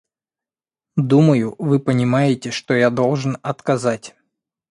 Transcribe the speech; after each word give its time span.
Думаю, 0.95 1.53
вы 1.59 1.79
понимаете, 1.79 2.49
что 2.49 2.73
я 2.73 2.89
должен 2.89 3.37
отказать. 3.43 4.15